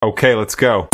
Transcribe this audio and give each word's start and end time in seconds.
Okay, 0.00 0.36
let's 0.36 0.54
go. 0.54 0.86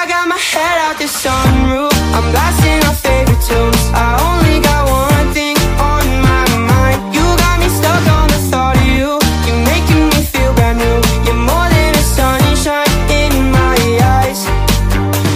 I 0.00 0.06
got 0.06 0.28
my 0.28 0.38
head 0.38 0.78
out 0.78 0.96
the 0.96 1.04
sunroof. 1.04 1.92
I'm 2.16 2.32
blasting 2.32 2.80
our 2.88 2.94
favorite 2.94 3.42
tunes. 3.44 3.84
I 3.92 4.16
only 4.28 4.58
got 4.64 4.88
one 4.88 5.28
thing 5.34 5.54
on 5.76 6.04
my 6.24 6.46
mind. 6.72 7.14
You 7.14 7.20
got 7.36 7.60
me 7.60 7.68
stuck 7.68 8.04
on 8.08 8.28
the 8.32 8.40
thought 8.48 8.76
of 8.80 8.86
you. 8.96 9.20
You're 9.44 9.62
making 9.68 10.08
me 10.08 10.24
feel 10.24 10.54
brand 10.54 10.78
new. 10.78 10.98
You're 11.26 11.42
more 11.50 11.68
than 11.68 11.92
a 11.92 12.04
sunshine 12.16 12.88
in 13.12 13.52
my 13.52 13.76
eyes. 14.16 14.40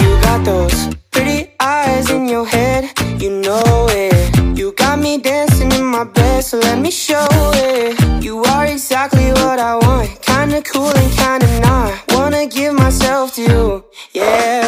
You 0.00 0.16
got 0.22 0.42
those 0.46 0.96
pretty 1.10 1.52
eyes 1.60 2.08
in 2.08 2.26
your 2.26 2.46
head. 2.46 2.88
You 3.20 3.42
know 3.44 3.86
it. 3.90 4.58
You 4.58 4.72
got 4.72 4.98
me 4.98 5.18
dancing 5.18 5.72
in 5.72 5.84
my 5.84 6.04
bed, 6.04 6.42
so 6.42 6.56
let 6.58 6.78
me 6.78 6.90
show 6.90 7.28
it. 7.52 8.24
You 8.24 8.42
are 8.44 8.64
exactly 8.64 9.28
what 9.30 9.58
I 9.58 9.74
want. 9.76 10.22
Kinda 10.22 10.62
cool 10.62 10.88
and 10.88 11.12
kinda 11.12 11.60
not. 11.60 11.92
Wanna 12.16 12.46
give 12.46 12.72
myself 12.72 13.34
to 13.34 13.42
you. 13.42 13.83
Yeah, 14.14 14.63